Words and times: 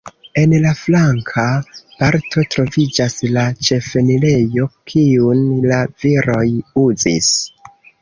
En 0.43 0.53
la 0.61 0.69
flanka 0.77 1.43
parto 1.97 2.45
troviĝas 2.57 3.17
la 3.37 3.45
ĉefenirejo, 3.69 4.69
kiun 4.95 5.47
la 5.71 5.81
viroj 6.03 6.45
uzis. 6.91 7.35